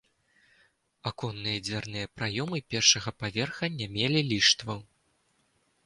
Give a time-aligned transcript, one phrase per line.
[1.09, 4.79] Аконныя і дзвярныя праёмы першага паверха не мелі ліштваў.